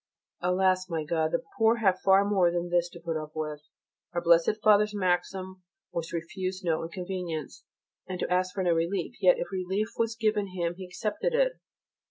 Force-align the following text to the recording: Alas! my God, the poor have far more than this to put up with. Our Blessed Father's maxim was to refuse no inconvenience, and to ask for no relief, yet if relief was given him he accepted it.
Alas! 0.41 0.89
my 0.89 1.03
God, 1.03 1.31
the 1.31 1.43
poor 1.59 1.75
have 1.75 1.99
far 1.99 2.25
more 2.25 2.49
than 2.49 2.71
this 2.71 2.89
to 2.89 2.99
put 2.99 3.15
up 3.21 3.33
with. 3.35 3.61
Our 4.13 4.21
Blessed 4.21 4.55
Father's 4.63 4.95
maxim 4.95 5.61
was 5.91 6.07
to 6.07 6.15
refuse 6.15 6.63
no 6.63 6.81
inconvenience, 6.81 7.65
and 8.09 8.19
to 8.19 8.33
ask 8.33 8.55
for 8.55 8.63
no 8.63 8.73
relief, 8.73 9.21
yet 9.21 9.37
if 9.37 9.51
relief 9.51 9.89
was 9.97 10.15
given 10.15 10.55
him 10.55 10.73
he 10.73 10.85
accepted 10.87 11.35
it. 11.35 11.53